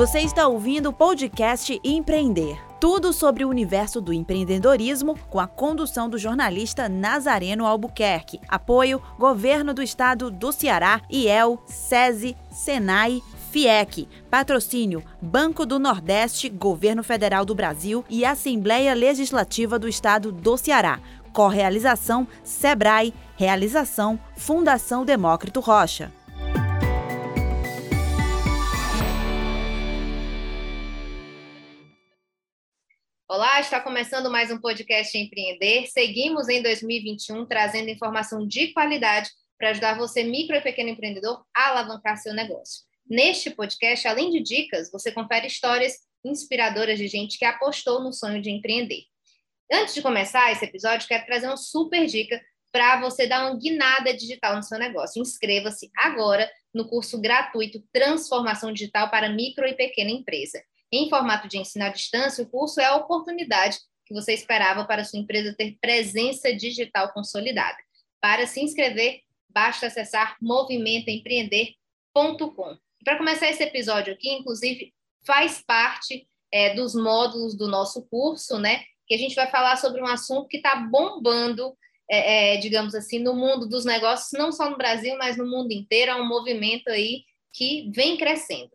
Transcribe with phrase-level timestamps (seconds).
[0.00, 2.58] Você está ouvindo o podcast Empreender.
[2.80, 8.40] Tudo sobre o universo do empreendedorismo com a condução do jornalista Nazareno Albuquerque.
[8.48, 13.20] Apoio Governo do Estado do Ceará, IEL, SESI, SENAI,
[13.50, 14.08] FIEC.
[14.30, 20.98] Patrocínio Banco do Nordeste, Governo Federal do Brasil e Assembleia Legislativa do Estado do Ceará.
[21.30, 23.12] Correalização Sebrae.
[23.36, 26.10] Realização Fundação Demócrito Rocha.
[33.32, 35.86] Olá, está começando mais um podcast Empreender.
[35.86, 41.68] Seguimos em 2021 trazendo informação de qualidade para ajudar você, micro e pequeno empreendedor, a
[41.68, 42.82] alavancar seu negócio.
[43.08, 45.94] Neste podcast, além de dicas, você confere histórias
[46.24, 49.04] inspiradoras de gente que apostou no sonho de empreender.
[49.72, 54.12] Antes de começar esse episódio, quero trazer uma super dica para você dar uma guinada
[54.12, 55.22] digital no seu negócio.
[55.22, 60.60] Inscreva-se agora no curso gratuito Transformação Digital para Micro e Pequena Empresa.
[60.92, 65.04] Em formato de ensino à distância, o curso é a oportunidade que você esperava para
[65.04, 67.78] sua empresa ter presença digital consolidada.
[68.20, 72.76] Para se inscrever, basta acessar movimentoempreender.com.
[73.04, 74.92] Para começar esse episódio aqui, inclusive,
[75.24, 78.82] faz parte é, dos módulos do nosso curso, né?
[79.06, 81.72] Que a gente vai falar sobre um assunto que está bombando,
[82.10, 85.70] é, é, digamos assim, no mundo dos negócios, não só no Brasil, mas no mundo
[85.72, 86.10] inteiro.
[86.10, 88.72] É um movimento aí que vem crescendo.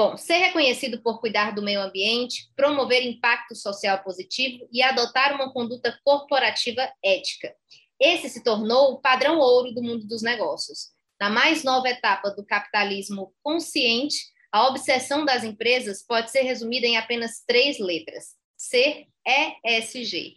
[0.00, 5.52] Bom, ser reconhecido por cuidar do meio ambiente, promover impacto social positivo e adotar uma
[5.52, 7.54] conduta corporativa ética.
[8.00, 10.86] Esse se tornou o padrão ouro do mundo dos negócios.
[11.20, 14.16] Na mais nova etapa do capitalismo consciente,
[14.50, 20.36] a obsessão das empresas pode ser resumida em apenas três letras: C, E, S, G.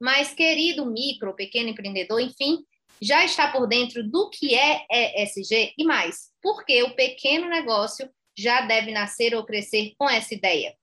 [0.00, 2.64] Mas, querido micro, pequeno empreendedor, enfim,
[3.00, 8.62] já está por dentro do que é ESG e mais, porque o pequeno negócio já
[8.62, 10.74] deve nascer ou crescer com essa ideia?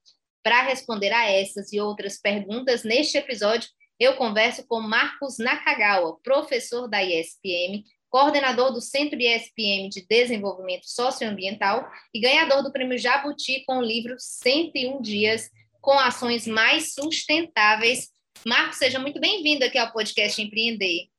[0.44, 6.88] Para responder a essas e outras perguntas, neste episódio, eu converso com Marcos Nakagawa, professor
[6.88, 13.78] da ISPM, coordenador do Centro ISPM de Desenvolvimento Socioambiental e ganhador do Prêmio Jabuti com
[13.78, 15.50] o livro 101 Dias
[15.80, 18.09] com Ações Mais Sustentáveis.
[18.46, 21.11] Marcos, seja muito bem-vindo aqui ao podcast Empreender.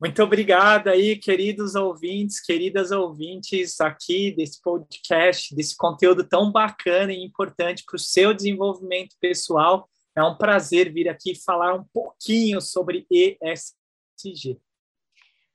[0.00, 7.24] Muito obrigado aí, queridos ouvintes, queridas ouvintes aqui desse podcast, desse conteúdo tão bacana e
[7.24, 9.90] importante para o seu desenvolvimento pessoal.
[10.16, 14.56] É um prazer vir aqui falar um pouquinho sobre ESG.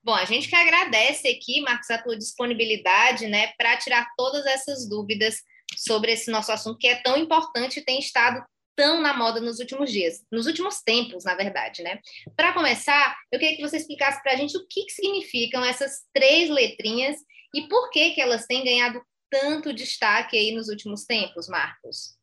[0.04, 4.90] Bom, a gente que agradece aqui, Marcos, a tua disponibilidade, né, para tirar todas essas
[4.90, 5.38] dúvidas
[5.78, 8.44] sobre esse nosso assunto que é tão importante e tem estado
[8.76, 12.00] tão na moda nos últimos dias, nos últimos tempos, na verdade, né?
[12.36, 16.04] Para começar, eu queria que você explicasse para a gente o que, que significam essas
[16.14, 17.18] três letrinhas
[17.54, 22.16] e por que, que elas têm ganhado tanto destaque aí nos últimos tempos, Marcos.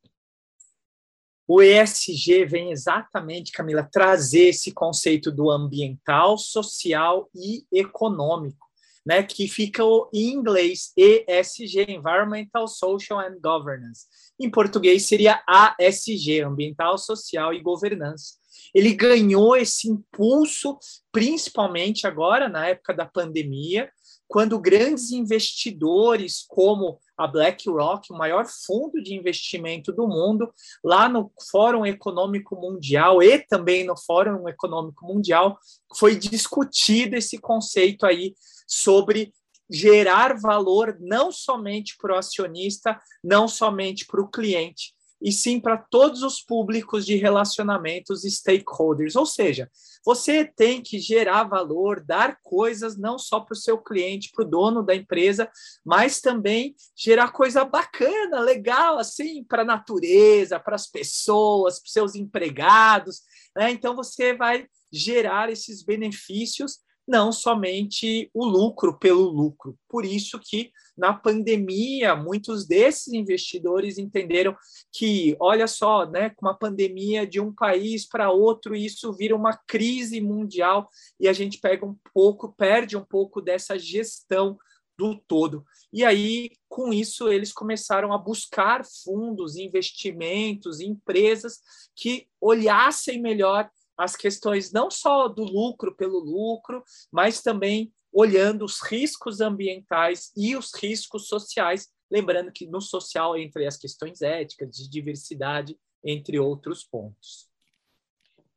[1.53, 8.70] O ESG vem exatamente, Camila, trazer esse conceito do ambiental, social e econômico,
[9.11, 9.83] né, que fica
[10.15, 14.07] em inglês ESG, Environmental, Social and Governance
[14.39, 18.37] em português seria ASG, Ambiental, Social e Governança.
[18.73, 20.79] Ele ganhou esse impulso,
[21.11, 23.91] principalmente agora, na época da pandemia,
[24.31, 30.55] quando grandes investidores como a BlackRock, o maior fundo de investimento do mundo,
[30.85, 35.59] lá no Fórum Econômico Mundial e também no Fórum Econômico Mundial,
[35.99, 38.33] foi discutido esse conceito aí
[38.69, 39.33] sobre
[39.69, 45.77] gerar valor não somente para o acionista, não somente para o cliente, e sim para
[45.77, 49.17] todos os públicos de relacionamentos stakeholders.
[49.17, 49.71] Ou seja,
[50.05, 54.49] você tem que gerar valor, dar coisas não só para o seu cliente, para o
[54.49, 55.51] dono da empresa,
[55.85, 61.93] mas também gerar coisa bacana, legal, assim, para a natureza, para as pessoas, para os
[61.93, 63.21] seus empregados.
[63.55, 63.71] Né?
[63.71, 66.79] Então, você vai gerar esses benefícios
[67.11, 69.77] não somente o lucro pelo lucro.
[69.89, 74.57] Por isso que na pandemia muitos desses investidores entenderam
[74.93, 79.59] que, olha só, né, com uma pandemia de um país para outro, isso vira uma
[79.67, 80.89] crise mundial
[81.19, 84.57] e a gente pega um pouco, perde um pouco dessa gestão
[84.97, 85.65] do todo.
[85.93, 91.59] E aí, com isso, eles começaram a buscar fundos, investimentos, empresas
[91.97, 93.69] que olhassem melhor
[94.01, 96.83] as questões não só do lucro pelo lucro,
[97.13, 103.67] mas também olhando os riscos ambientais e os riscos sociais, lembrando que no social entre
[103.67, 107.49] as questões éticas, de diversidade, entre outros pontos.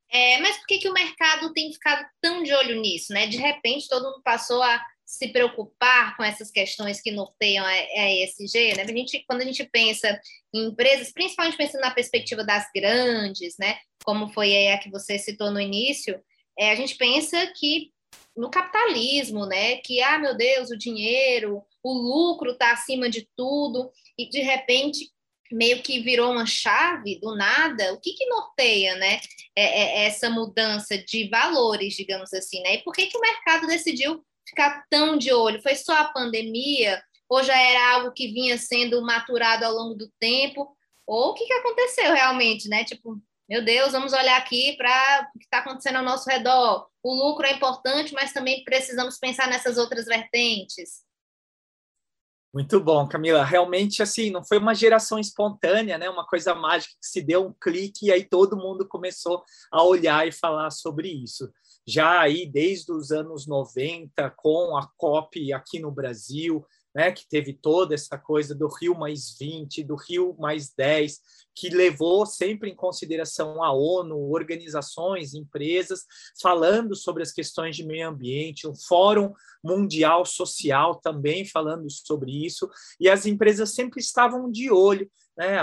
[0.10, 3.12] É, mas por que, que o mercado tem ficado tão de olho nisso?
[3.12, 3.28] Né?
[3.28, 4.82] De repente, todo mundo passou a
[5.14, 8.82] se preocupar com essas questões que norteiam a ESG, né?
[8.84, 10.20] A gente, quando a gente pensa
[10.52, 13.78] em empresas, principalmente pensando na perspectiva das grandes, né?
[14.04, 16.20] Como foi a que você citou no início,
[16.58, 17.92] é, a gente pensa que
[18.36, 19.78] no capitalismo, né?
[19.78, 25.12] Que, ah, meu Deus, o dinheiro, o lucro está acima de tudo, e de repente
[25.52, 29.20] meio que virou uma chave do nada, o que, que norteia né,
[29.56, 32.76] é, é, essa mudança de valores, digamos assim, né?
[32.76, 35.62] E por que, que o mercado decidiu ficar tão de olho?
[35.62, 37.02] Foi só a pandemia?
[37.30, 40.76] Ou já era algo que vinha sendo maturado ao longo do tempo?
[41.06, 42.84] Ou o que, que aconteceu realmente, né?
[42.84, 46.88] Tipo, meu Deus, vamos olhar aqui para o que está acontecendo ao nosso redor.
[47.04, 51.03] O lucro é importante, mas também precisamos pensar nessas outras vertentes.
[52.54, 53.44] Muito bom, Camila.
[53.44, 56.10] Realmente, assim, não foi uma geração espontânea, né?
[56.10, 60.28] Uma coisa mágica que se deu um clique e aí todo mundo começou a olhar
[60.28, 61.52] e falar sobre isso
[61.86, 67.54] já aí desde os anos 90, com a COP aqui no Brasil, né, que teve
[67.54, 71.20] toda essa coisa do Rio mais 20, do Rio mais 10,
[71.56, 76.06] que levou sempre em consideração a ONU, organizações, empresas,
[76.42, 82.70] falando sobre as questões de meio ambiente, um Fórum Mundial Social também falando sobre isso,
[83.00, 85.10] e as empresas sempre estavam de olho.
[85.36, 85.58] Né,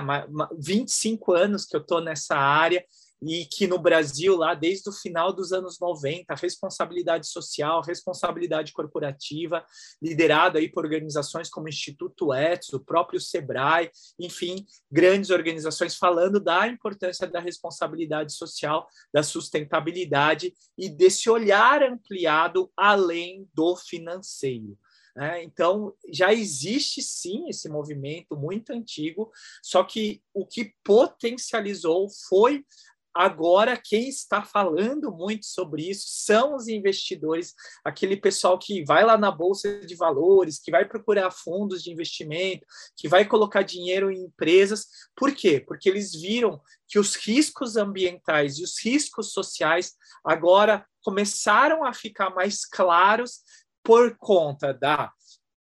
[0.59, 2.85] 25 anos que eu estou nessa área
[3.23, 9.65] e que no Brasil, lá desde o final dos anos 90, responsabilidade social, responsabilidade corporativa,
[10.03, 16.41] liderado aí por organizações como o Instituto Etos, o próprio Sebrae, enfim, grandes organizações falando
[16.41, 24.79] da importância da responsabilidade social, da sustentabilidade e desse olhar ampliado além do financeiro.
[25.19, 29.31] É, então, já existe sim esse movimento muito antigo,
[29.63, 32.65] só que o que potencializou foi
[33.13, 37.55] Agora, quem está falando muito sobre isso são os investidores,
[37.85, 42.65] aquele pessoal que vai lá na bolsa de valores, que vai procurar fundos de investimento,
[42.97, 44.87] que vai colocar dinheiro em empresas.
[45.17, 45.59] Por quê?
[45.59, 52.31] Porque eles viram que os riscos ambientais e os riscos sociais agora começaram a ficar
[52.31, 53.41] mais claros
[53.83, 55.13] por conta da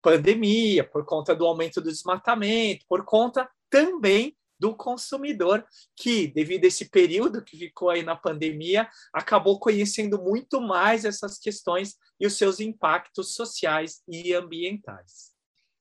[0.02, 5.66] pandemia, por conta do aumento do desmatamento, por conta também do consumidor,
[5.96, 11.36] que, devido a esse período que ficou aí na pandemia, acabou conhecendo muito mais essas
[11.36, 15.32] questões e os seus impactos sociais e ambientais.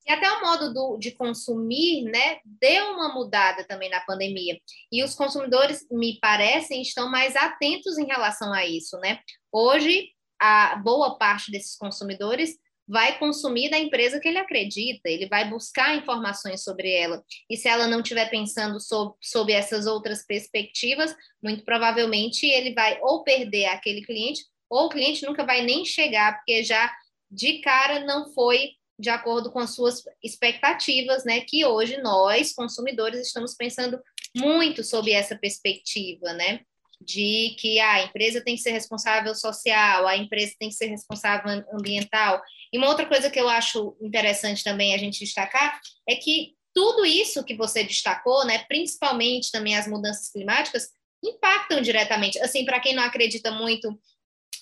[0.04, 4.58] E até o modo do, de consumir, né, deu uma mudada também na pandemia.
[4.90, 9.20] E os consumidores, me parecem, estão mais atentos em relação a isso, né?
[9.52, 10.08] Hoje,
[10.40, 12.58] a boa parte desses consumidores
[12.92, 17.24] vai consumir da empresa que ele acredita, ele vai buscar informações sobre ela.
[17.48, 22.98] E se ela não estiver pensando sob, sob essas outras perspectivas, muito provavelmente ele vai
[23.00, 26.92] ou perder aquele cliente, ou o cliente nunca vai nem chegar, porque já
[27.30, 31.40] de cara não foi de acordo com as suas expectativas, né?
[31.40, 33.98] Que hoje nós, consumidores, estamos pensando
[34.36, 36.60] muito sobre essa perspectiva, né?
[37.04, 40.86] de que ah, a empresa tem que ser responsável social, a empresa tem que ser
[40.86, 42.40] responsável ambiental.
[42.72, 45.78] E uma outra coisa que eu acho interessante também a gente destacar
[46.08, 50.88] é que tudo isso que você destacou, né, principalmente também as mudanças climáticas,
[51.22, 52.40] impactam diretamente.
[52.40, 54.00] Assim, para quem não acredita muito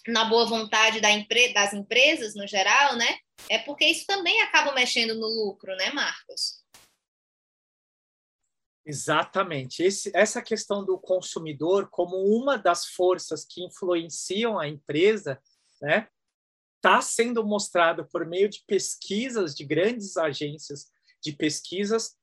[0.09, 3.19] na boa vontade da empre das empresas no geral, né,
[3.49, 6.61] é porque isso também acaba mexendo no lucro, né, Marcos?
[8.85, 9.85] Exatamente.
[9.85, 15.41] Esse, essa questão do consumidor como uma das forças que influenciam a empresa,
[15.81, 16.09] né,
[16.81, 20.87] está sendo mostrado por meio de pesquisas de grandes agências
[21.23, 22.17] de pesquisas,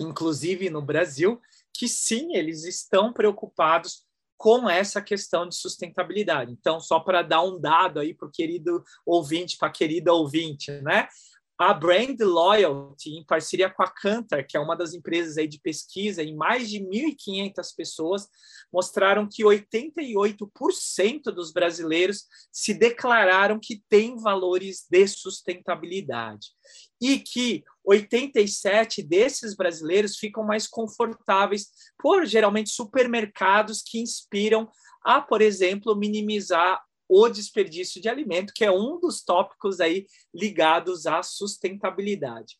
[0.00, 1.40] inclusive no Brasil,
[1.72, 4.04] que sim, eles estão preocupados
[4.36, 6.52] com essa questão de sustentabilidade.
[6.52, 10.72] Então, só para dar um dado aí para o querido ouvinte, para a querida ouvinte,
[10.82, 11.08] né?
[11.56, 15.60] A Brand Loyalty, em parceria com a Kantar, que é uma das empresas aí de
[15.60, 18.28] pesquisa, em mais de 1.500 pessoas,
[18.72, 26.48] mostraram que 88% dos brasileiros se declararam que têm valores de sustentabilidade.
[27.00, 31.68] E que 87 desses brasileiros ficam mais confortáveis
[31.98, 34.68] por geralmente supermercados que inspiram
[35.04, 41.06] a, por exemplo, minimizar o desperdício de alimento, que é um dos tópicos aí ligados
[41.06, 42.56] à sustentabilidade.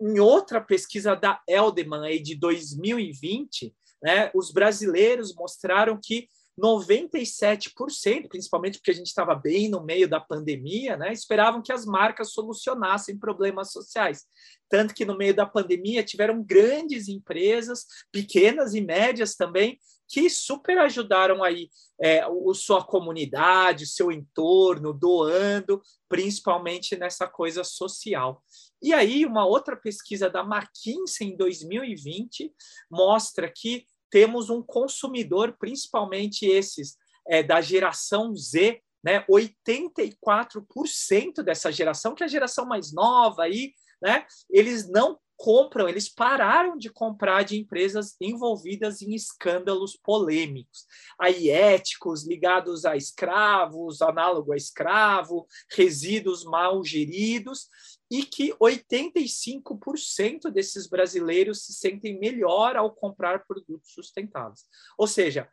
[0.00, 6.28] Em outra pesquisa da Eldeman aí de 2020, né, os brasileiros mostraram que
[6.58, 11.86] 97%, principalmente porque a gente estava bem no meio da pandemia, né, esperavam que as
[11.86, 14.26] marcas solucionassem problemas sociais.
[14.68, 20.78] Tanto que no meio da pandemia tiveram grandes empresas, pequenas e médias também, que super
[20.78, 28.42] ajudaram aí é, o, sua comunidade, seu entorno, doando, principalmente nessa coisa social.
[28.80, 32.52] E aí, uma outra pesquisa da McKinsey em 2020
[32.90, 36.96] mostra que temos um consumidor, principalmente esses
[37.26, 39.24] é, da geração Z, né?
[39.30, 43.72] 84% dessa geração, que é a geração mais nova aí,
[44.02, 44.26] né?
[44.50, 50.84] Eles não compram, eles pararam de comprar de empresas envolvidas em escândalos polêmicos,
[51.16, 57.68] aí éticos ligados a escravos, análogo a escravo, resíduos mal geridos,
[58.10, 64.64] e que 85% desses brasileiros se sentem melhor ao comprar produtos sustentáveis.
[64.96, 65.48] Ou seja,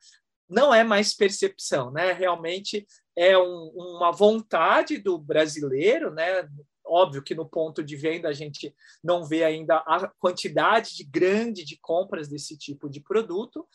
[0.48, 2.14] não é mais percepção, né?
[2.14, 6.48] Realmente é um, uma vontade do brasileiro, né?
[6.86, 11.66] Óbvio que no ponto de venda a gente não vê ainda a quantidade de grande
[11.66, 13.68] de compras desse tipo de produto,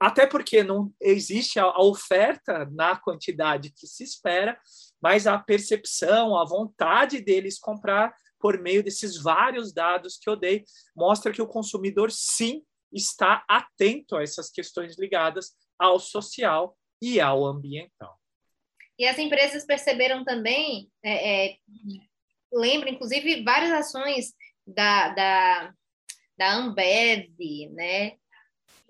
[0.00, 4.58] até porque não existe a oferta na quantidade que se espera,
[5.02, 10.64] mas a percepção, a vontade deles comprar por meio desses vários dados que eu dei,
[10.94, 12.62] mostra que o consumidor sim
[12.92, 18.16] está atento a essas questões ligadas ao social e ao ambiental.
[18.98, 21.56] E as empresas perceberam também, é, é,
[22.52, 24.32] lembra inclusive várias ações
[24.66, 25.74] da, da,
[26.36, 27.36] da Ambev,
[27.72, 28.16] né?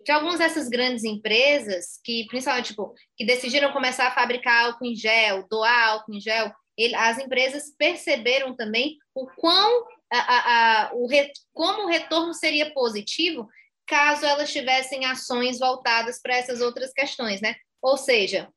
[0.04, 4.94] De algumas dessas grandes empresas que, principalmente, tipo, que decidiram começar a fabricar álcool em
[4.94, 10.94] gel, doar álcool em gel, ele, as empresas perceberam também o quão a, a, a,
[10.94, 13.48] o re, como o retorno seria positivo
[13.86, 17.56] caso elas tivessem ações voltadas para essas outras questões, né?
[17.82, 18.48] Ou seja,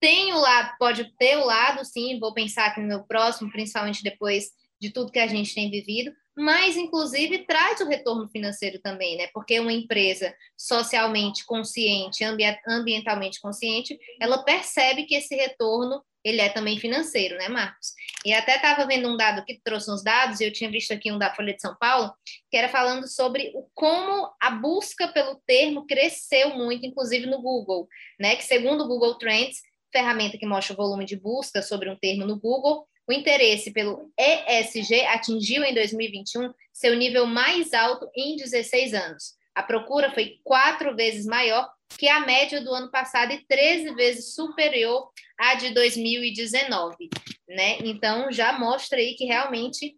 [0.00, 4.02] tem o lado, pode ter o lado, sim, vou pensar aqui no meu próximo, principalmente
[4.02, 9.16] depois de tudo que a gente tem vivido, mas inclusive traz o retorno financeiro também,
[9.16, 9.28] né?
[9.34, 12.24] Porque uma empresa socialmente consciente,
[12.66, 17.92] ambientalmente consciente, ela percebe que esse retorno ele é também financeiro, né, Marcos?
[18.24, 21.10] E até estava vendo um dado que trouxe uns dados, e eu tinha visto aqui
[21.10, 22.12] um da Folha de São Paulo,
[22.50, 27.88] que era falando sobre o, como a busca pelo termo cresceu muito, inclusive no Google,
[28.18, 28.36] né?
[28.36, 29.60] Que segundo o Google Trends,
[29.92, 34.12] ferramenta que mostra o volume de busca sobre um termo no Google, o interesse pelo
[34.18, 39.34] ESG atingiu em 2021 seu nível mais alto em 16 anos.
[39.54, 44.34] A procura foi quatro vezes maior que a média do ano passado e 13 vezes
[44.34, 47.08] superior à de 2019,
[47.48, 47.78] né?
[47.78, 49.96] Então já mostra aí que realmente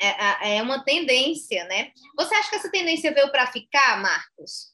[0.00, 1.92] é, é uma tendência, né?
[2.16, 4.72] Você acha que essa tendência veio para ficar, Marcos?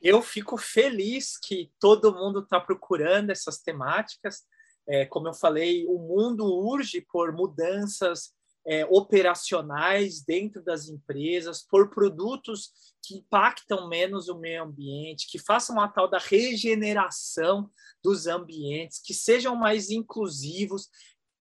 [0.00, 4.42] Eu fico feliz que todo mundo está procurando essas temáticas.
[4.86, 8.34] É, como eu falei, o mundo urge por mudanças
[8.66, 12.72] é, operacionais dentro das empresas, por produtos
[13.02, 17.70] que impactam menos o meio ambiente, que façam a tal da regeneração
[18.02, 20.88] dos ambientes, que sejam mais inclusivos,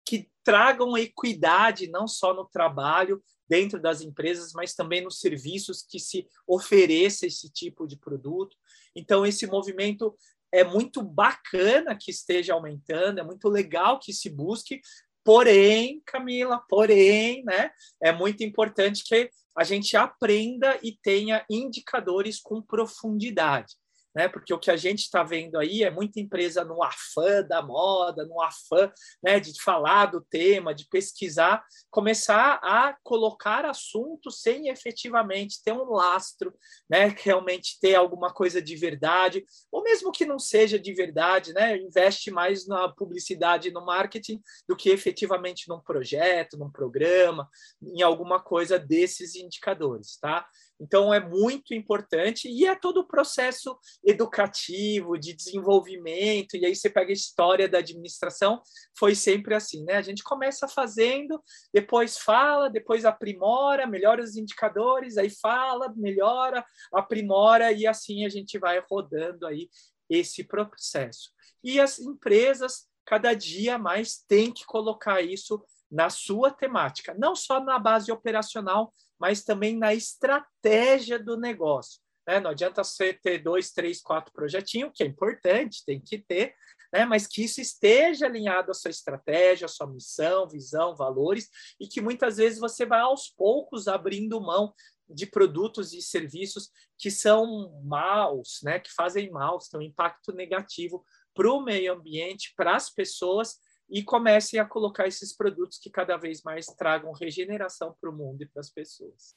[0.05, 5.99] que tragam equidade não só no trabalho dentro das empresas, mas também nos serviços que
[5.99, 8.57] se ofereça esse tipo de produto.
[8.95, 10.15] Então, esse movimento
[10.53, 14.79] é muito bacana que esteja aumentando, é muito legal que se busque,
[15.23, 22.61] porém, Camila, porém, né, é muito importante que a gente aprenda e tenha indicadores com
[22.61, 23.75] profundidade
[24.15, 24.27] né?
[24.27, 28.25] Porque o que a gente está vendo aí é muita empresa no afã da moda,
[28.25, 28.91] no afã
[29.21, 35.91] né, de falar do tema, de pesquisar, começar a colocar assuntos sem efetivamente ter um
[35.91, 36.53] lastro,
[36.89, 37.15] né?
[37.23, 41.77] Realmente ter alguma coisa de verdade, ou mesmo que não seja de verdade, né?
[41.77, 47.49] Investe mais na publicidade no marketing do que efetivamente num projeto, num programa,
[47.81, 50.47] em alguma coisa desses indicadores, tá?
[50.79, 56.57] Então, é muito importante e é todo o processo educativo, de desenvolvimento.
[56.57, 58.61] E aí você pega a história da administração,
[58.97, 59.95] foi sempre assim, né?
[59.95, 61.41] A gente começa fazendo,
[61.73, 68.57] depois fala, depois aprimora, melhora os indicadores, aí fala, melhora, aprimora, e assim a gente
[68.59, 69.69] vai rodando aí
[70.09, 71.31] esse processo.
[71.63, 77.63] E as empresas, cada dia mais, têm que colocar isso na sua temática, não só
[77.63, 78.91] na base operacional,
[79.23, 82.01] mas também na estratégia do negócio.
[82.27, 82.41] Né?
[82.41, 86.53] Não adianta você ter dois, três, quatro projetinhos, que é importante, tem que ter,
[86.91, 87.05] né?
[87.05, 91.47] mas que isso esteja alinhado à sua estratégia, à sua missão, visão, valores,
[91.79, 94.73] e que muitas vezes você vai aos poucos abrindo mão
[95.07, 98.77] de produtos e serviços que são maus, né?
[98.77, 101.01] que fazem mal, que têm um impacto negativo
[101.33, 103.57] para o meio ambiente, para as pessoas,
[103.93, 108.41] e comecem a colocar esses produtos que cada vez mais tragam regeneração para o mundo
[108.41, 109.35] e para as pessoas.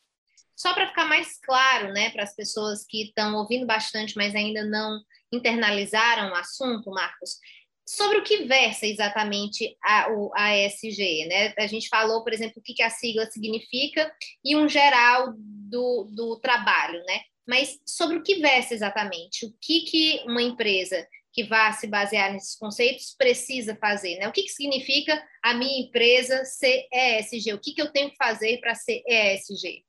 [0.56, 4.64] Só para ficar mais claro, né, para as pessoas que estão ouvindo bastante, mas ainda
[4.64, 4.98] não
[5.30, 7.38] internalizaram o assunto, Marcos,
[7.86, 11.54] sobre o que versa exatamente a, o ASG, né?
[11.58, 14.10] A gente falou, por exemplo, o que, que a sigla significa
[14.42, 17.20] e um geral do, do trabalho, né?
[17.46, 21.06] Mas sobre o que versa exatamente, o que, que uma empresa
[21.36, 24.26] que vá se basear nesses conceitos precisa fazer, né?
[24.26, 27.52] O que, que significa a minha empresa ser ESG?
[27.52, 29.84] O que, que eu tenho que fazer para ser ESG?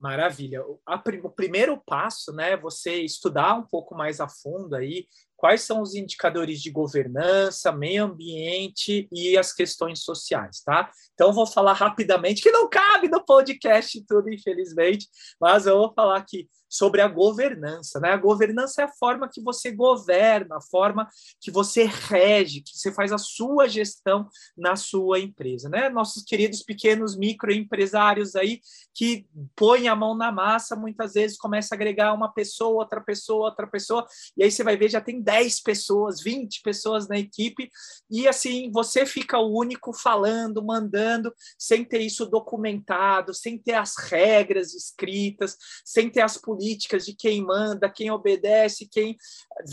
[0.00, 0.64] Maravilha.
[0.64, 5.94] O, primeiro passo, né, você estudar um pouco mais a fundo aí quais são os
[5.94, 10.90] indicadores de governança, meio ambiente e as questões sociais, tá?
[11.14, 15.08] Então, vou falar rapidamente, que não cabe no podcast tudo, infelizmente,
[15.40, 17.98] mas eu vou falar aqui sobre a governança.
[17.98, 18.10] Né?
[18.10, 21.08] A governança é a forma que você governa, a forma
[21.40, 25.68] que você rege, que você faz a sua gestão na sua empresa.
[25.68, 25.88] Né?
[25.88, 28.60] Nossos queridos pequenos microempresários aí
[28.94, 33.46] que põem a mão na massa, muitas vezes começa a agregar uma pessoa, outra pessoa,
[33.46, 37.68] outra pessoa, e aí você vai ver, já tem 10 pessoas, 20 pessoas na equipe,
[38.08, 43.96] e assim você fica o único falando, mandando, sem ter isso documentado, sem ter as
[43.96, 49.16] regras escritas, sem ter as políticas políticas de quem manda, quem obedece, quem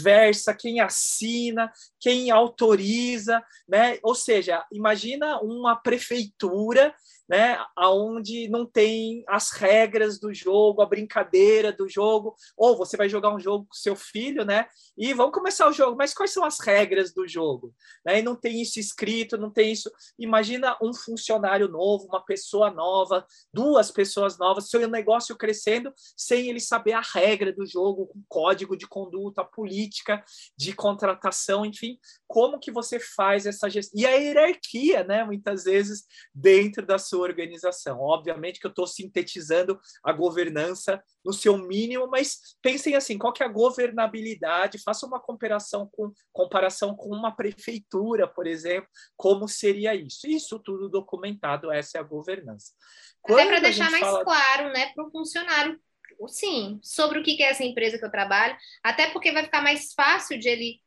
[0.02, 4.00] versa, quem assina, quem autoriza, né?
[4.02, 6.96] Ou seja, imagina uma prefeitura
[7.28, 13.10] né, aonde não tem as regras do jogo, a brincadeira do jogo, ou você vai
[13.10, 14.68] jogar um jogo com seu filho, né,
[14.98, 17.74] e vamos começar o jogo, mas quais são as regras do jogo?
[18.06, 19.92] Né, e não tem isso escrito, não tem isso.
[20.18, 26.60] Imagina um funcionário novo, uma pessoa nova, duas pessoas novas, seu negócio crescendo sem ele
[26.60, 30.24] saber a regra do jogo, o código de conduta, a política
[30.56, 34.00] de contratação, enfim, como que você faz essa gestão?
[34.00, 38.00] E a hierarquia, né, muitas vezes dentro da sua organização.
[38.00, 43.42] Obviamente que eu estou sintetizando a governança no seu mínimo, mas pensem assim, qual que
[43.42, 44.82] é a governabilidade?
[44.84, 50.28] Faça uma comparação com, comparação com uma prefeitura, por exemplo, como seria isso?
[50.28, 52.74] Isso tudo documentado, essa é a governança.
[53.22, 54.24] Quando Até para deixar mais fala...
[54.24, 55.80] claro né, para o funcionário
[56.28, 59.94] sim, sobre o que é essa empresa que eu trabalho, até porque vai ficar mais
[59.94, 60.82] fácil de ele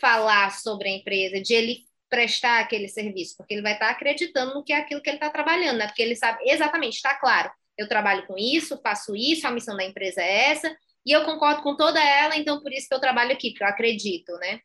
[0.00, 4.64] falar sobre a empresa, de ele prestar aquele serviço, porque ele vai estar acreditando no
[4.64, 5.86] que é aquilo que ele está trabalhando, né?
[5.86, 9.84] Porque ele sabe exatamente, está claro, eu trabalho com isso, faço isso, a missão da
[9.84, 10.74] empresa é essa,
[11.04, 13.68] e eu concordo com toda ela, então por isso que eu trabalho aqui, porque eu
[13.68, 14.60] acredito, né?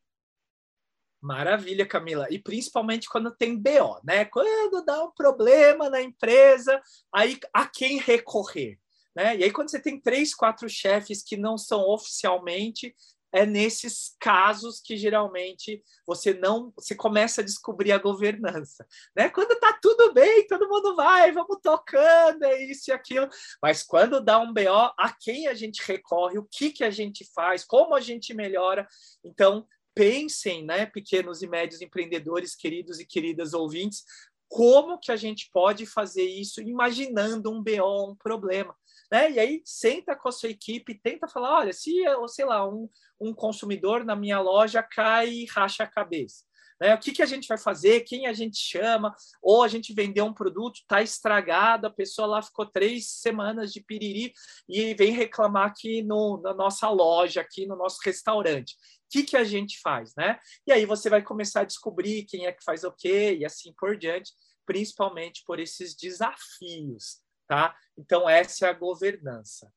[1.21, 2.27] Maravilha, Camila.
[2.29, 4.25] E principalmente quando tem BO, né?
[4.25, 6.81] Quando dá um problema na empresa,
[7.13, 8.77] aí a quem recorrer?
[9.15, 9.37] Né?
[9.37, 12.95] E aí, quando você tem três, quatro chefes que não são oficialmente
[13.33, 19.27] é nesses casos que geralmente você não você começa a descobrir a governança, né?
[19.29, 23.27] Quando tá tudo bem, todo mundo vai, vamos tocando, é isso e aquilo.
[23.61, 27.27] Mas quando dá um BO, a quem a gente recorre, o que que a gente
[27.33, 28.87] faz, como a gente melhora?
[29.23, 29.65] Então,
[29.95, 34.03] pensem, né, pequenos e médios empreendedores, queridos e queridas ouvintes,
[34.47, 38.75] como que a gente pode fazer isso imaginando um BO, um problema.
[39.13, 39.33] Né?
[39.33, 41.93] E aí senta com a sua equipe, tenta falar, olha, se,
[42.29, 42.89] sei lá, um,
[43.21, 46.43] um consumidor na minha loja cai e racha a cabeça.
[46.81, 46.95] Né?
[46.95, 48.01] O que, que a gente vai fazer?
[48.01, 49.15] Quem a gente chama?
[49.39, 53.83] Ou a gente vendeu um produto, está estragado, a pessoa lá ficou três semanas de
[53.83, 54.33] piriri
[54.67, 58.73] e vem reclamar aqui no, na nossa loja, aqui no nosso restaurante.
[58.73, 58.77] O
[59.11, 60.15] que, que a gente faz?
[60.17, 60.39] Né?
[60.65, 63.75] E aí você vai começar a descobrir quem é que faz o quê e assim
[63.77, 64.31] por diante,
[64.65, 67.75] principalmente por esses desafios tá?
[67.97, 69.71] Então, essa é a governança.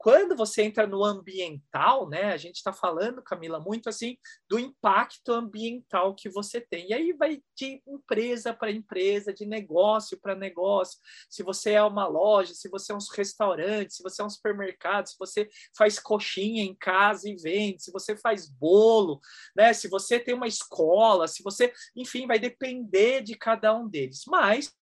[0.00, 4.16] Quando você entra no ambiental, né, a gente está falando, Camila, muito assim
[4.48, 6.88] do impacto ambiental que você tem.
[6.88, 10.98] E aí vai de empresa para empresa, de negócio para negócio.
[11.28, 15.06] Se você é uma loja, se você é um restaurante, se você é um supermercado,
[15.06, 19.20] se você faz coxinha em casa e vende, se você faz bolo,
[19.54, 24.22] né, se você tem uma escola, se você, enfim, vai depender de cada um deles.
[24.26, 24.74] Mas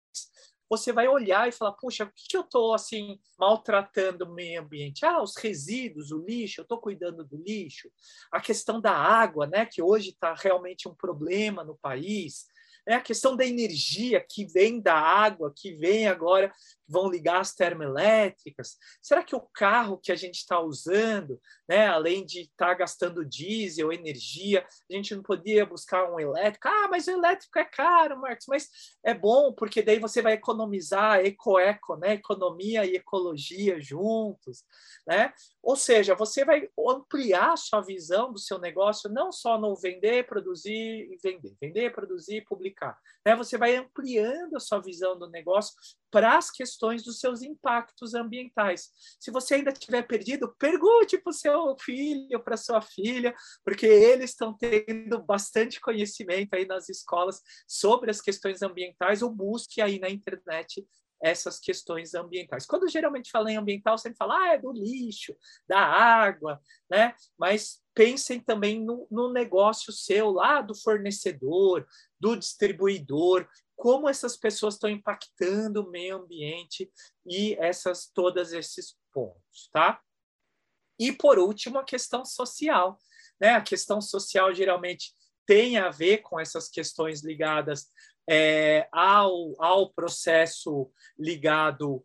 [0.68, 5.04] você vai olhar e falar, puxa, por que eu estou assim maltratando o meio ambiente?
[5.04, 7.90] Ah, os resíduos, o lixo, eu estou cuidando do lixo.
[8.31, 12.46] A questão da água, né, que hoje está realmente um problema no país.
[12.87, 16.52] É a questão da energia que vem da água, que vem agora,
[16.88, 18.77] vão ligar as termoelétricas?
[19.03, 23.24] Será que o carro que a gente está usando, né, além de estar tá gastando
[23.24, 26.68] diesel, energia, a gente não podia buscar um elétrico?
[26.68, 28.68] Ah, mas o elétrico é caro, Marcos, mas
[29.05, 34.64] é bom porque daí você vai economizar eco-eco, né, economia e ecologia juntos,
[35.07, 35.33] né?
[35.62, 40.27] Ou seja, você vai ampliar a sua visão do seu negócio não só no vender,
[40.27, 42.98] produzir e vender, vender, produzir, publicar.
[43.24, 43.37] Né?
[43.37, 45.74] Você vai ampliando a sua visão do negócio
[46.11, 48.91] para as questões dos seus impactos ambientais.
[49.19, 54.31] Se você ainda tiver perdido, pergunte para o seu filho, para sua filha, porque eles
[54.31, 60.09] estão tendo bastante conhecimento aí nas escolas sobre as questões ambientais, ou busque aí na
[60.09, 60.87] internet
[61.21, 62.67] essas questões ambientais.
[62.67, 65.35] Quando geralmente fala em ambiental, sempre fala ah, é do lixo,
[65.69, 66.61] da água,
[66.91, 67.14] né?
[67.37, 71.87] Mas pensem também no, no negócio seu lá do fornecedor,
[72.21, 76.91] do distribuidor, como essas pessoas estão impactando o meio ambiente
[77.25, 80.01] e essas todos esses pontos, tá?
[80.99, 82.99] E por último, a questão social,
[83.41, 83.51] né?
[83.51, 85.12] A questão social geralmente
[85.47, 87.87] tem a ver com essas questões ligadas
[88.29, 92.05] é, ao, ao processo ligado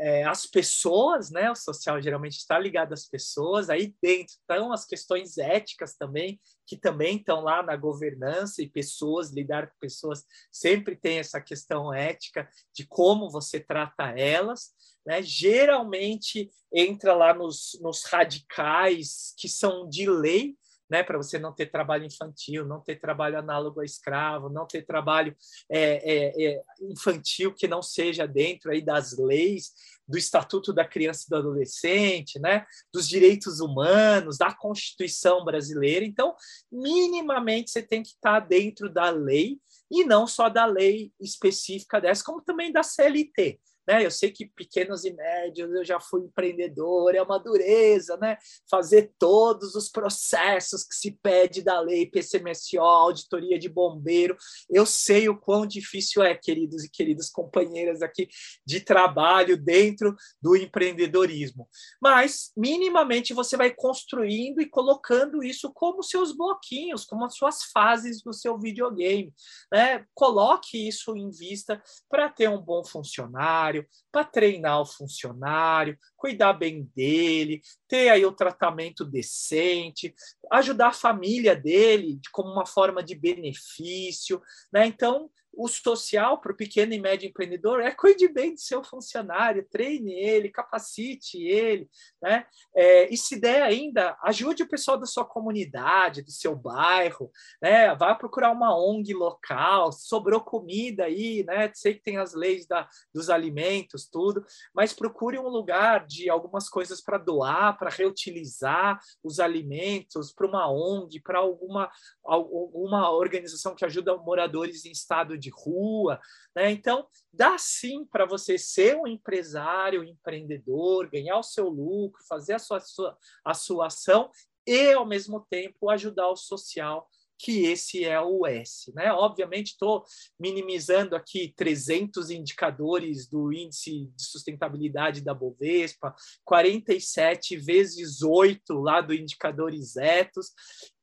[0.00, 1.50] é, às pessoas, né?
[1.50, 3.68] O social geralmente está ligado às pessoas.
[3.68, 9.30] Aí dentro estão as questões éticas também, que também estão lá na governança e pessoas,
[9.30, 14.70] lidar com pessoas sempre tem essa questão ética de como você trata elas.
[15.04, 15.22] Né?
[15.22, 20.56] Geralmente entra lá nos, nos radicais que são de lei,
[20.90, 24.82] né, para você não ter trabalho infantil, não ter trabalho análogo a escravo, não ter
[24.82, 25.36] trabalho
[25.70, 29.72] é, é, é, infantil que não seja dentro aí das leis
[30.06, 36.04] do Estatuto da Criança e do Adolescente, né, dos direitos humanos, da Constituição brasileira.
[36.04, 36.34] Então,
[36.70, 42.24] minimamente você tem que estar dentro da lei e não só da lei específica dessa,
[42.24, 43.60] como também da CLT.
[43.86, 44.04] Né?
[44.04, 48.36] Eu sei que pequenos e médios eu já fui empreendedor, é uma dureza, né?
[48.70, 54.36] Fazer todos os processos que se pede da lei PCMSO, auditoria de bombeiro.
[54.68, 58.28] Eu sei o quão difícil é, queridos e queridas companheiras aqui
[58.64, 61.68] de trabalho dentro do empreendedorismo.
[62.00, 68.22] Mas minimamente você vai construindo e colocando isso como seus bloquinhos, como as suas fases
[68.22, 69.32] do seu videogame,
[69.72, 70.04] né?
[70.14, 73.79] Coloque isso em vista para ter um bom funcionário
[74.10, 80.14] para treinar o funcionário, cuidar bem dele, ter aí o tratamento decente,
[80.52, 84.40] ajudar a família dele como uma forma de benefício,
[84.72, 84.86] né?
[84.86, 89.66] Então, o social para o pequeno e médio empreendedor é cuide bem do seu funcionário,
[89.70, 91.88] treine ele, capacite ele,
[92.22, 92.46] né?
[92.74, 97.94] É, e se der ainda, ajude o pessoal da sua comunidade, do seu bairro, né?
[97.94, 101.70] Vá procurar uma ONG local, sobrou comida aí, né?
[101.74, 106.68] Sei que tem as leis da, dos alimentos, tudo, mas procure um lugar de algumas
[106.68, 111.90] coisas para doar, para reutilizar os alimentos, para uma ONG, para alguma,
[112.24, 116.20] alguma organização que ajuda moradores em estado de rua.
[116.54, 116.70] Né?
[116.70, 122.52] Então, dá sim para você ser um empresário, um empreendedor, ganhar o seu lucro, fazer
[122.52, 124.30] a sua, a sua, a sua ação
[124.66, 127.08] e, ao mesmo tempo, ajudar o social
[127.42, 128.92] que esse é o S.
[128.94, 129.10] Né?
[129.12, 130.04] Obviamente, estou
[130.38, 139.14] minimizando aqui 300 indicadores do índice de sustentabilidade da Bovespa, 47 vezes 8 lá do
[139.14, 140.50] indicador Isetos,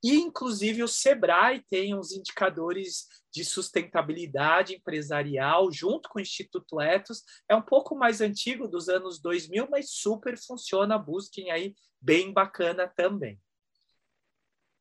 [0.03, 7.21] e inclusive o Sebrae tem uns indicadores de sustentabilidade empresarial junto com o Instituto Etos.
[7.47, 12.91] É um pouco mais antigo, dos anos 2000, mas super funciona, busquem aí, bem bacana
[12.95, 13.39] também.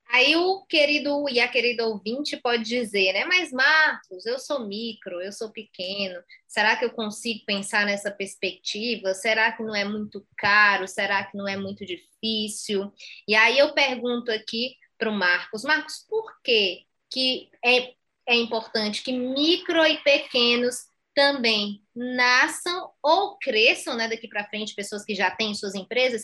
[0.09, 3.25] Aí o querido e a querida ouvinte pode dizer, né?
[3.27, 6.19] Mas Marcos, eu sou micro, eu sou pequeno.
[6.47, 9.13] Será que eu consigo pensar nessa perspectiva?
[9.15, 10.87] Será que não é muito caro?
[10.87, 12.91] Será que não é muito difícil?
[13.29, 17.93] E aí eu pergunto aqui para o Marcos, Marcos, por que, que é,
[18.27, 25.05] é importante que micro e pequenos também nasçam ou cresçam, né, daqui para frente, pessoas
[25.05, 26.23] que já têm suas empresas,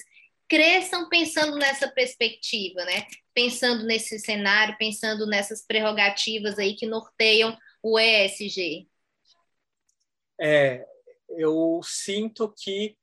[0.49, 3.07] cresçam pensando nessa perspectiva, né?
[3.33, 8.87] Pensando nesse cenário, pensando nessas prerrogativas aí que norteiam o ESG.
[10.39, 10.85] É,
[11.31, 12.97] eu sinto que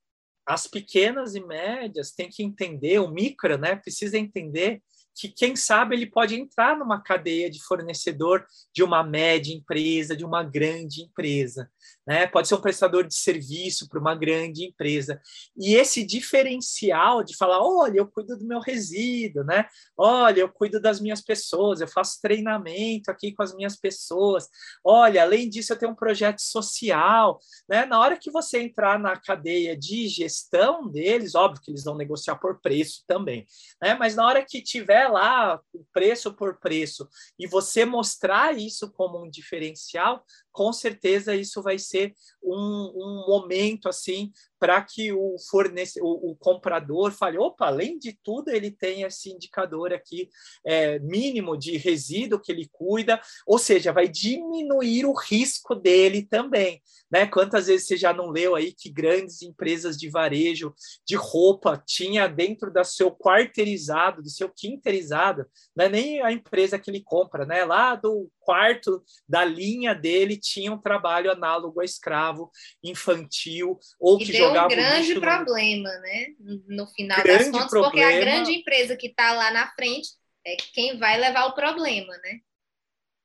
[0.45, 4.83] as pequenas e médias têm que entender, o micro, né, precisa entender
[5.19, 10.23] que, quem sabe, ele pode entrar numa cadeia de fornecedor de uma média empresa, de
[10.23, 11.69] uma grande empresa.
[12.06, 12.28] Né?
[12.28, 15.21] Pode ser um prestador de serviço para uma grande empresa.
[15.56, 19.67] E esse diferencial de falar: olha, eu cuido do meu resíduo, né?
[19.97, 24.47] olha, eu cuido das minhas pessoas, eu faço treinamento aqui com as minhas pessoas,
[24.84, 27.39] olha, além disso, eu tenho um projeto social.
[27.67, 27.86] Né?
[27.86, 32.36] Na hora que você entrar na cadeia de gestão deles, óbvio que eles vão negociar
[32.36, 33.45] por preço também,
[33.82, 33.93] né?
[33.95, 35.60] mas na hora que tiver lá
[35.93, 40.23] preço por preço e você mostrar isso como um diferencial,
[40.60, 46.36] com certeza isso vai ser um, um momento assim para que o, fornece, o, o,
[46.36, 50.30] comprador fale, opa, além de tudo, ele tem esse indicador aqui
[50.65, 56.82] é, mínimo de resíduo que ele cuida, ou seja, vai diminuir o risco dele também.
[57.10, 57.26] Né?
[57.26, 60.74] Quantas vezes você já não leu aí que grandes empresas de varejo
[61.08, 65.45] de roupa tinha dentro do seu quarteirizado, do seu quinterizado,
[65.76, 67.65] não é nem a empresa que ele compra, né?
[67.65, 72.52] Lá do quarto da linha dele tinha um trabalho análogo a escravo
[72.84, 76.27] infantil ou que jogava um grande problema, né?
[76.67, 77.91] No final grande das contas, problema.
[77.91, 80.09] porque a grande empresa que está lá na frente
[80.45, 82.39] é quem vai levar o problema, né?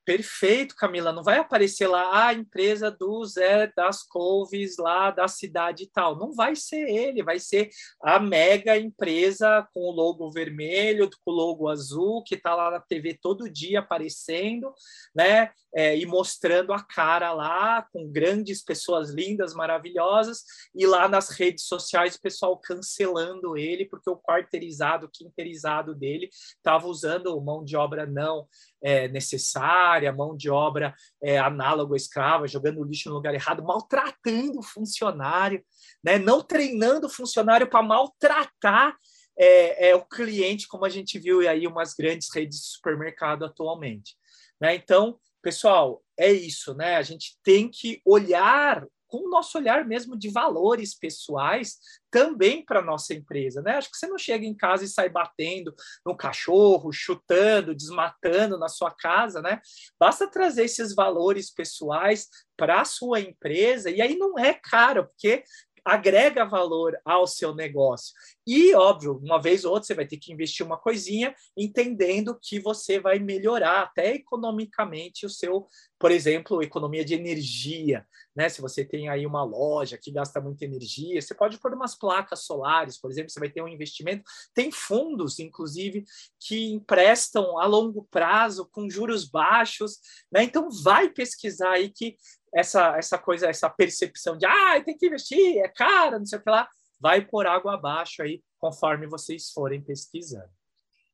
[0.05, 1.13] Perfeito, Camila.
[1.13, 5.87] Não vai aparecer lá ah, a empresa do Zé das Couves lá da cidade e
[5.87, 6.19] tal.
[6.19, 7.71] Não vai ser ele, vai ser
[8.03, 12.81] a mega empresa com o logo vermelho, com o logo azul, que está lá na
[12.81, 14.75] TV todo dia aparecendo,
[15.15, 15.51] né?
[15.75, 21.65] É, e mostrando a cara lá, com grandes pessoas lindas, maravilhosas, e lá nas redes
[21.65, 28.07] sociais o pessoal cancelando ele, porque o quarteirizado, quinterizado dele estava usando mão de obra
[28.07, 28.47] não
[28.85, 34.59] é, necessária, mão de obra é, análogo à escrava, jogando lixo no lugar errado, maltratando
[34.59, 35.65] o funcionário,
[36.05, 36.19] né?
[36.19, 38.95] não treinando o funcionário para maltratar
[39.39, 44.15] é, é, o cliente, como a gente viu aí umas grandes redes de supermercado atualmente.
[44.61, 44.75] Né?
[44.75, 46.97] Então, pessoal, é isso, né?
[46.97, 51.77] A gente tem que olhar com o nosso olhar mesmo de valores pessoais
[52.11, 53.77] também para nossa empresa, né?
[53.77, 55.73] Acho que você não chega em casa e sai batendo
[56.05, 59.61] no cachorro, chutando, desmatando na sua casa, né?
[60.01, 65.45] Basta trazer esses valores pessoais para a sua empresa e aí não é caro, porque
[65.85, 68.15] agrega valor ao seu negócio.
[68.47, 72.59] E, óbvio, uma vez ou outra você vai ter que investir uma coisinha, entendendo que
[72.59, 75.69] você vai melhorar até economicamente o seu,
[75.99, 78.07] por exemplo, economia de energia.
[78.35, 78.49] Né?
[78.49, 82.45] Se você tem aí uma loja que gasta muita energia, você pode pôr umas placas
[82.45, 84.25] solares, por exemplo, você vai ter um investimento.
[84.55, 86.05] Tem fundos, inclusive,
[86.41, 89.99] que emprestam a longo prazo com juros baixos,
[90.31, 90.43] né?
[90.43, 92.17] Então vai pesquisar aí que
[92.55, 96.43] essa, essa coisa, essa percepção de ah, tem que investir, é caro, não sei o
[96.43, 96.69] que lá,
[97.01, 100.49] vai por água abaixo aí, conforme vocês forem pesquisando.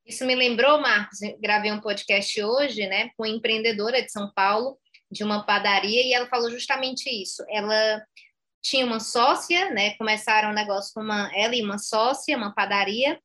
[0.06, 4.78] Isso me lembrou, Marcos, gravei um podcast hoje, né, com uma empreendedora de São Paulo,
[5.10, 7.44] de uma padaria, e ela falou justamente isso.
[7.48, 8.04] Ela
[8.62, 13.18] tinha uma sócia, né, começaram um negócio com uma, ela e uma sócia, uma padaria,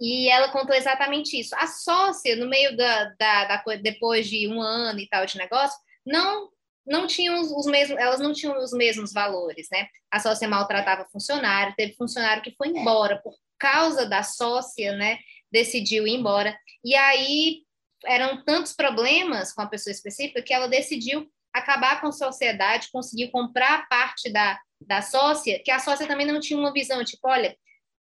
[0.00, 1.54] e ela contou exatamente isso.
[1.54, 5.78] A sócia, no meio da, da, da depois de um ano e tal de negócio,
[6.04, 6.50] não
[6.86, 9.88] não tinham os mesmos, elas não tinham os mesmos valores, né?
[10.10, 15.18] A sócia maltratava funcionário, teve funcionário que foi embora por causa da sócia, né?
[15.50, 16.56] Decidiu ir embora.
[16.84, 17.62] E aí
[18.04, 23.30] eram tantos problemas com a pessoa específica que ela decidiu acabar com a sociedade, conseguiu
[23.30, 27.56] comprar parte da, da sócia, que a sócia também não tinha uma visão, tipo, olha,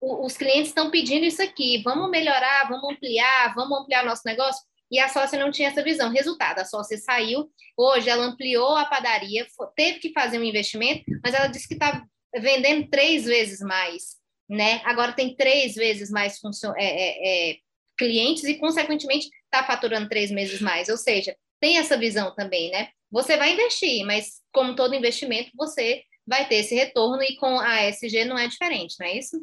[0.01, 4.99] os clientes estão pedindo isso aqui, vamos melhorar, vamos ampliar, vamos ampliar nosso negócio e
[4.99, 6.11] a sócia não tinha essa visão.
[6.11, 11.35] Resultado, a sócia saiu, hoje ela ampliou a padaria, teve que fazer um investimento, mas
[11.35, 12.05] ela disse que está
[12.37, 14.17] vendendo três vezes mais,
[14.49, 14.81] né?
[14.85, 16.39] Agora tem três vezes mais
[16.77, 17.57] é, é, é,
[17.97, 20.89] clientes e, consequentemente, está faturando três meses mais.
[20.89, 22.89] Ou seja, tem essa visão também, né?
[23.11, 27.89] Você vai investir, mas como todo investimento, você vai ter esse retorno e com a
[27.89, 29.37] ESG não é diferente, não é isso?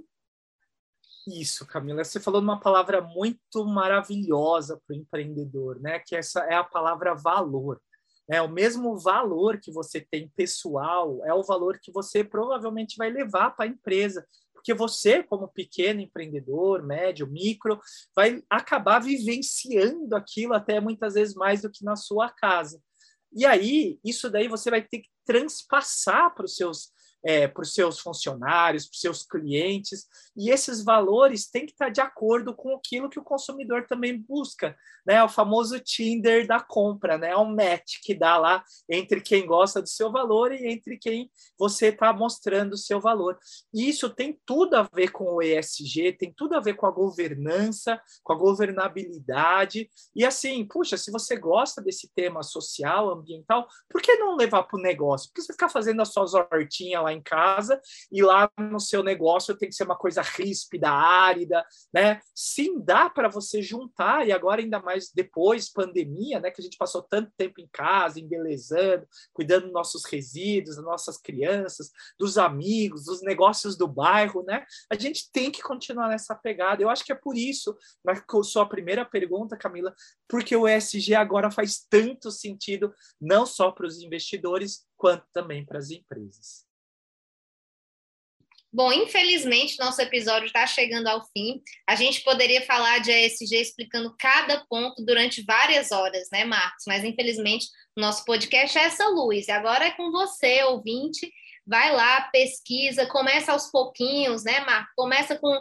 [1.27, 5.99] Isso, Camila, você falou uma palavra muito maravilhosa para o empreendedor, né?
[5.99, 7.79] Que essa é a palavra valor.
[8.27, 13.10] É o mesmo valor que você tem pessoal, é o valor que você provavelmente vai
[13.10, 17.79] levar para a empresa, porque você, como pequeno empreendedor, médio, micro,
[18.15, 22.81] vai acabar vivenciando aquilo até muitas vezes mais do que na sua casa.
[23.34, 26.91] E aí, isso daí você vai ter que transpassar para os seus
[27.23, 31.89] é, para os seus funcionários, para os seus clientes, e esses valores têm que estar
[31.89, 35.23] de acordo com aquilo que o consumidor também busca, né?
[35.23, 37.31] O famoso Tinder da compra, né?
[37.31, 41.29] É um match que dá lá entre quem gosta do seu valor e entre quem
[41.57, 43.38] você está mostrando o seu valor.
[43.73, 46.91] E isso tem tudo a ver com o ESG, tem tudo a ver com a
[46.91, 54.01] governança, com a governabilidade, e assim, puxa, se você gosta desse tema social, ambiental, por
[54.01, 55.29] que não levar para o negócio?
[55.29, 57.80] Por que você ficar fazendo as suas hortinhas lá em casa
[58.12, 62.19] e lá no seu negócio tem que ser uma coisa ríspida, árida, né?
[62.36, 66.52] Sim, dá para você juntar, e agora ainda mais depois, pandemia, né?
[66.52, 71.17] Que a gente passou tanto tempo em casa, embelezando, cuidando dos nossos resíduos, das nossas
[71.17, 74.65] crianças, dos amigos, dos negócios do bairro, né?
[74.89, 76.82] A gente tem que continuar nessa pegada.
[76.82, 79.93] Eu acho que é por isso, na sua primeira pergunta, Camila,
[80.28, 85.80] porque o ESG agora faz tanto sentido, não só para os investidores, quanto também para
[85.80, 86.70] as empresas.
[88.73, 91.62] Bom, infelizmente, nosso episódio está chegando ao fim.
[91.86, 96.86] A gente poderia falar de ESG explicando cada ponto durante várias horas, né, Marcos?
[96.88, 99.49] Mas, infelizmente, nosso podcast é essa luz.
[99.49, 101.29] E agora é com você, ouvinte.
[101.67, 104.93] Vai lá, pesquisa, começa aos pouquinhos, né, Marcos?
[104.95, 105.53] Começa com,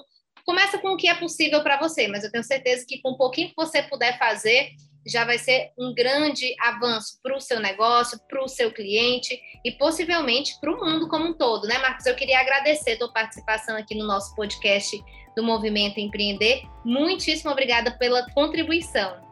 [0.44, 3.16] começa com o que é possível para você, mas eu tenho certeza que com um
[3.16, 4.70] pouquinho que você puder fazer,
[5.06, 9.72] já vai ser um grande avanço para o seu negócio, para o seu cliente e
[9.72, 12.06] possivelmente para o mundo como um todo, né, Marcos?
[12.06, 15.02] Eu queria agradecer a tua participação aqui no nosso podcast
[15.34, 16.62] do Movimento Empreender.
[16.84, 19.29] Muitíssimo obrigada pela contribuição.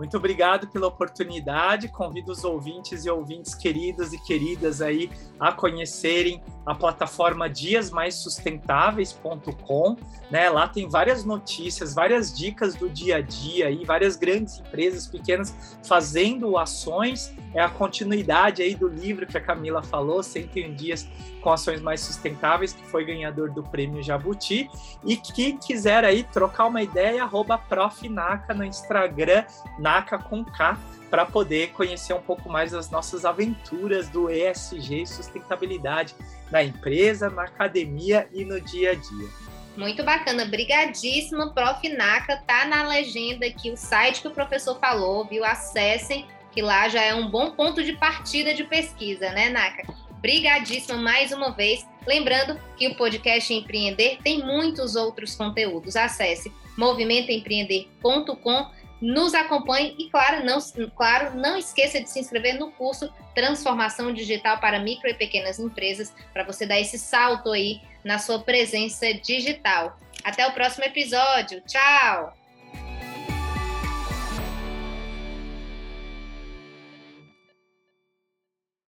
[0.00, 1.88] Muito obrigado pela oportunidade.
[1.88, 9.96] Convido os ouvintes e ouvintes queridos e queridas aí a conhecerem a plataforma diasmaissustentáveis.com,
[10.30, 10.48] né?
[10.48, 15.54] Lá tem várias notícias, várias dicas do dia a dia e várias grandes empresas pequenas
[15.86, 17.36] fazendo ações.
[17.54, 21.08] É a continuidade aí do livro que a Camila falou, 101 dias
[21.40, 24.70] com ações mais sustentáveis, que foi ganhador do prêmio Jabuti.
[25.04, 29.44] E quem quiser aí trocar uma ideia, arroba profnaca no Instagram,
[29.78, 30.78] naca com K,
[31.10, 36.14] para poder conhecer um pouco mais das nossas aventuras do ESG e sustentabilidade
[36.50, 39.28] na empresa, na academia e no dia a dia.
[39.76, 41.88] Muito bacana, brigadíssimo, Prof.
[41.88, 45.44] Naka, tá na legenda aqui o site que o professor falou, viu?
[45.44, 49.92] Acessem, que lá já é um bom ponto de partida de pesquisa, né, Naka?
[50.20, 51.86] Brigadíssima mais uma vez.
[52.06, 55.96] Lembrando que o podcast Empreender tem muitos outros conteúdos.
[55.96, 60.58] Acesse movimentoempreender.com, nos acompanhe e, claro não,
[60.94, 66.14] claro, não esqueça de se inscrever no curso Transformação Digital para Micro e Pequenas Empresas,
[66.32, 69.98] para você dar esse salto aí na sua presença digital.
[70.22, 71.62] Até o próximo episódio.
[71.62, 72.39] Tchau!